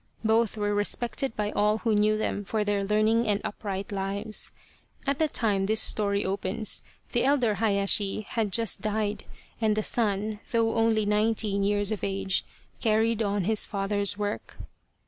[0.23, 4.51] Both were respected by all who knew them for their learning and upright lives.
[5.05, 6.81] At the time this story opens
[7.11, 9.25] the elder Hayashi had just died
[9.61, 12.43] and the son, though only nineteen years of age,
[12.79, 14.57] carried on his father's work.